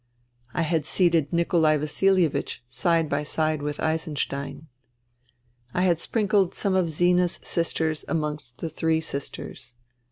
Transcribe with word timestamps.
I 0.55 0.63
had 0.63 0.87
seated 0.87 1.31
Nikolai 1.31 1.77
Vasilievich 1.77 2.63
side 2.67 3.07
by 3.07 3.21
side 3.21 3.61
with 3.61 3.79
Eisenstein. 3.79 4.67
I 5.75 5.83
had 5.83 5.99
sprinkled 5.99 6.55
some 6.55 6.73
of 6.73 6.89
Zina's 6.89 7.39
sisters 7.43 8.03
amongst 8.07 8.57
the 8.61 8.69
three 8.71 8.99
sisters. 8.99 9.75